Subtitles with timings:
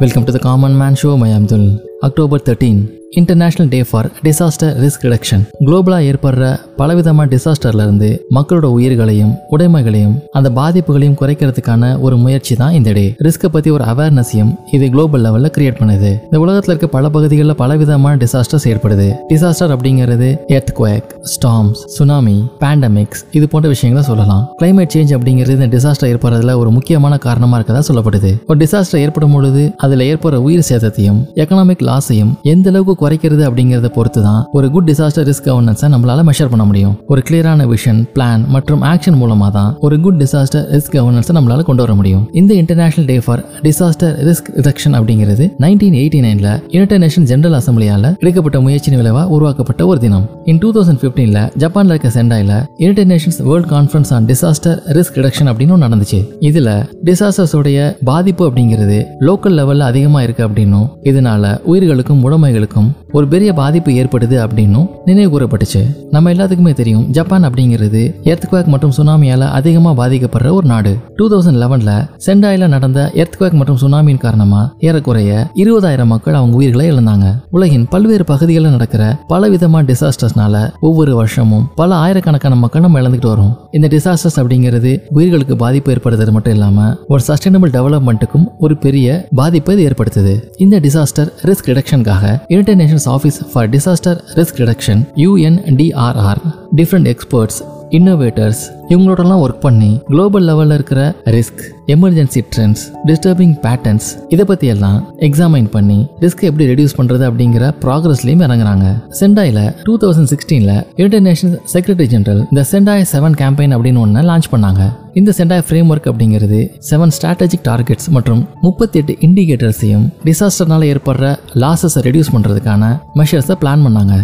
[0.00, 1.80] Welcome to the Common Man Show Mayam Abdul.
[2.04, 9.32] October 13, international day for disaster risk reduction குளோபலாக ஏற்படுற பலவிதமான டிசாஸ்டர்ல இருந்து மக்களோட உயிர்களையும்
[9.50, 13.16] உடைமைகளையும் அந்த பாதிப்புகளையும் குறைக்கிறதுக்கான ஒரு முயற்சி தான் இந்த டே.
[13.26, 16.10] ரிஸ்க்கை பற்றி ஒரு அவேர்னஸையும் இது குளோபல் லெவலில் கிரியேட் பண்ணுது.
[16.24, 19.08] இந்த உலகத்தில் இருக்க பல பகுதிகளில் பலவிதமான டிசாஸ்டர்ஸ் ஏற்படுது.
[19.30, 24.44] டிசாஸ்டர் அப்படிங்கிறது earthquake storms tsunami pandemics இது போன்ற விஷயங்களை சொல்லலாம்.
[24.62, 28.32] கிளைமேட் சேஞ்ச் அப்படிங்கிறது இந்த டிசாஸ்டர் ஏற்படுறதுல ஒரு முக்கியமான காரணமாக இருக்கதா சொல்லப்படுது.
[28.46, 34.22] ஒரு டிசாஸ்டர் ஏற்படும் பொழுது அதில் ஏற்படுற உயிர் சேதத்தையும் எக்கனாமிக் லாஸையும் எந்த அளவுக்கு குறைக்கிறது அப்படிங்கிறத பொறுத்து
[34.28, 36.94] தான் ஒரு குட் டிசாஸ்டர் ரிஸ்க் கவர்னன்ஸை நம்மளால மெஷர் பண்ண முடியும்.
[37.12, 41.84] ஒரு கிளியரான விஷன் பிளான் மற்றும் ஆக்ஷன் மூலமாக தான் ஒரு குட் டிசாஸ்டர் ரிஸ்க் கவர்னன்ஸை நம்மளால கொண்டு
[41.84, 42.24] வர முடியும்.
[42.40, 48.12] இந்த international day for disaster risk reduction அப்படிங்கிறது நைன்டீன் எயிட்டி நைன்ல யுனைடெட் நேஷன் ஜெனரல் அசம்பிளியால
[48.22, 50.26] எடுக்கப்பட்ட முயற்சியின் விளைவா உருவாக்கப்பட்ட ஒரு தினம்.
[50.52, 55.50] இன் டூ தௌசண்ட் பிப்டீன்ல ஜப்பான்ல இருக்க சென்டாயில United Nations World Conference on Disaster Risk Reduction
[55.52, 56.20] அப்படின்னு நடந்துச்சு.
[56.48, 56.70] இதுல
[57.08, 57.78] டிசாஸ்டர்ஸ் உடைய
[58.10, 64.88] பாதிப்பு அப்படிங்கிறது லோக்கல் லெவல்ல அதிகமா இருக்கு அப்படின்னும் இதனால உயிர்களுக்கும் உடமைகளுக்கும் ஒரு பெரிய பாதிப்பு ஏற்படுது அப்படின்னும்
[65.04, 65.82] நினைவு கூறப்பட்டுச்சு.
[66.10, 70.92] நம்ம எல்லாத்துக்குமே தெரியும் ஜப்பான் அப்படிங்கிறது எர்த்குவேக் மற்றும் சுனாமியால அதிகமாக பாதிக்கப்படுற ஒரு நாடு.
[71.16, 71.92] டூ தௌசண்ட் லெவன்ல
[72.26, 77.26] சென்டாயில நடந்த எர்த்குவேக் மற்றும் சுனாமியின் காரணமா ஏறக்குறைய இருபதாயிரம் மக்கள் அவங்க உயிர்களை இழந்தாங்க.
[77.50, 83.52] உலகின் பல்வேறு பகுதிகளில் நடக்கிற பல விதமான டிசாஸ்டர்ஸ்னால ஒவ்வொரு வருஷமும் பல ஆயிரக்கணக்கான மக்கள் நம்ம இழந்துகிட்டு வரும்
[83.70, 90.34] இந்த டிசாஸ்டர்ஸ் அப்படிங்கிறது உயிர்களுக்கு பாதிப்பு ஏற்படுத்துறது மட்டும் இல்லாம ஒரு சஸ்டைனபிள் டெவலப்மெண்ட்டுக்கும் ஒரு பெரிய பாதிப்பை ஏற்படுத்துது.
[90.56, 96.76] இந்த disaster risk ரிடக்ஷனுக்காக United United Nations Office for Disaster Risk Reduction UNDRR.
[96.76, 97.60] Different experts
[97.96, 101.00] innovators இவங்களோடலாம் work பண்ணி குளோபல் லெவலில் இருக்கிற
[101.34, 101.62] risk
[101.94, 108.44] emergency trends disturbing patterns இதை பற்றி எல்லாம் எக்ஸாமைன் பண்ணி ரிஸ்க் எப்படி ரெடியூஸ் பண்ணுறது அப்படிங்கிற ப்ராக்ரஸ்லையும்
[108.46, 108.86] இறங்குறாங்க.
[109.20, 114.52] சென்டாயில் டூ தௌசண்ட் சிக்ஸ்டீனில் யுனைடெட் நேஷன்ஸ் செக்ரட்டரி ஜெனரல் இந்த சென்டாய் செவன் கேம்பெயின் அப்படின்னு ஒன்று லான்ச்
[114.54, 114.84] பண்ணாங்க.
[115.20, 122.02] இந்த சென்டாய் ஃப்ரேம் ஒர்க் அப்படிங்கிறது செவன் ஸ்ட்ராட்டஜிக் டார்கெட்ஸ் மற்றும் முப்பத்தி எட்டு இண்டிகேட்டர்ஸையும் டிசாஸ்டர்னால ஏற்படுற லாஸஸை
[122.08, 124.16] ரெடியூஸ் பண்ணுறதுக்கான மெஷர்ஸை பிளான் பண்ணாங்க.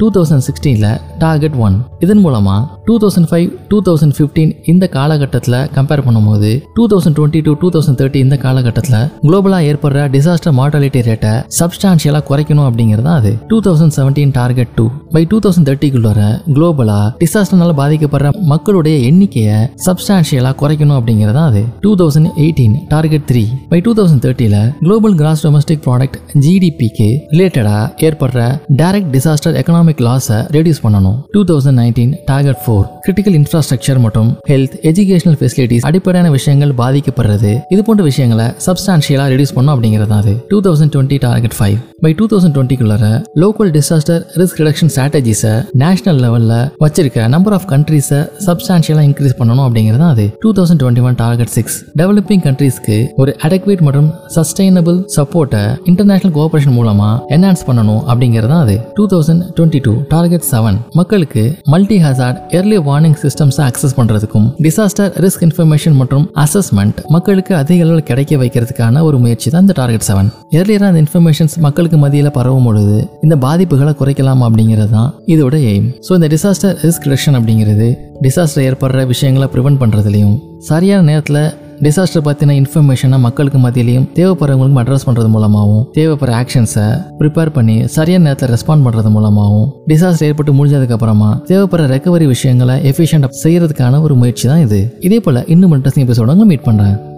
[0.00, 5.58] டூ தௌசண்ட் சிக்ஸ்டீனில் டார்கெட் ஒன் இதன் மூலமாக two thousand five two thousand fifteen இந்த காலகட்டத்தில்
[5.76, 11.00] கம்பேர் பண்ணும்போது two thousand twenty two two thousand thirty இந்த காலகட்டத்தில் குளோபலாக ஏற்படுற டிசாஸ்டர் மார்டாலிட்டி
[11.08, 13.32] ரேட்டை சப்ஸ்டான்ஷியலாக குறைக்கணும் அப்படிங்கிறது தான் அது.
[13.50, 16.08] Two thousand seventeen target two by two thousand தேர்ட்டிக்குள்ள
[16.56, 21.62] குளோபலாக டிசாஸ்டர்னால பாதிக்கப்படுற மக்களுடைய எண்ணிக்கையை சப்ஸ்டான்ஷியலாக குறைக்கணும் அப்படிங்கிறது தான் அது.
[21.84, 28.04] Two thousand eighteen target three by two thousand தேர்ட்டியில் global gross domestic product ஜிடிபிக்கு ரிலேட்டடாக
[28.08, 28.40] ஏற்படுற
[28.82, 31.18] டைரக்ட் டிசாஸ்டர் எக்கனாமிக் லாஸை ரெடியூஸ் பண்ணணும்.
[31.36, 32.70] Two thousand nineteen target four
[33.04, 37.52] critical infrastructure மற்றும் ஹெல்த் எஜுகேஷனல் ஃபெசிலிட்டிஸ் அடிப்படையான விஷயங்கள் பாதிக்கப்படுறது.
[37.74, 40.34] இது போன்ற விஷயங்களை சப்ஸ்டான்ஷியலாக ரெடியூஸ் பண்ணும் அப்படிங்கிறது அது.
[40.52, 43.06] Two thousand twenty target five by two thousand டுவெண்ட்டிக்குள்ளார
[43.42, 50.06] local disaster risk reduction ஸ்ட்ராட்டஜிஸை நேஷனல் லெவலில் வச்சிருக்க நம்பர் ஆஃப் கண்ட்ரீஸை சப்ஸ்டான்ஷியலாக இன்க்ரீஸ் பண்ணணும் அப்படிங்கிறது
[50.12, 50.26] அது.
[50.44, 55.62] Two thousand twenty one target six developing கண்ட்ரீஸ்க்கு ஒரு அடக்வேட் மற்றும் சஸ்டைனபிள் சப்போர்ட்டை
[55.92, 58.76] இன்டர்நேஷனல் கோஆபரேஷன் மூலமாக என்ஹான்ஸ் பண்ணணும் அப்படிங்கிறது அது.
[58.96, 61.44] Two thousand twenty two target seven மக்களுக்கு
[61.74, 68.04] மல்டி ஹசார்ட் ஏர்லி வார்னிங் சிஸ்டம்ஸை அக்சஸ் பண்றதுக்கும் டிசாஸ்டர் ரிஸ்க் இன்ஃபர்மேஷன் மற்றும் அசஸ்மெண்ட் மக்களுக்கு அதிக அளவில்
[68.04, 72.96] கிடைக்க வைக்கிறதுக்கான ஒரு முயற்சி தான் இந்த டார்கெட் செவன் ஏர்லியராக அந்த இன்ஃபர்மேஷன்ஸ் மக்களுக்கு மத்தியில் பரவும் பொழுது
[73.22, 77.88] இந்த பாதிப்புகளை குறைக்கலாம் அப்படிங்கிறது தான் இதோட எய்ம் ஸோ இந்த டிசாஸ்டர் ரிஸ்க் ரிடக்ஷன் அப்படிங்கிறது
[78.20, 81.42] டிசாஸ்டர் ஏற்படுற விஷயங்களை ப்ரிவென்ட் பண்ணுறதுலையும் சரியான நேரத்தில்
[81.82, 88.48] டிசாஸ்டர் பற்றின இன்ஃபர்மேஷனை மக்களுக்கு மத்தியிலையும் தேவைப்படுறவங்களுக்கு அட்ரஸ் பண்ணுறது மூலமாகவும் தேவைப்படுற ஆக்ஷன்ஸை ப்ரிப்பேர் பண்ணி சரியான நேரத்தில்
[88.48, 94.96] ரெஸ்பாண்ட் பண்ணுறது மூலமாகவும் டிசாஸ்டர் ஏற்பட்டு முடிஞ்சதுக்கப்புறமா தேவைப்படுற ரெக்கவரி விஷயங்களை எஃபிஷியண்டாக செய்கிறதுக்கான ஒரு முயற்சி தான் இது.
[95.00, 97.11] இதே போல் இன்னும் இன்ட்ரெஸ்டிங் எபிசோட மீட் பண்ணுறேன்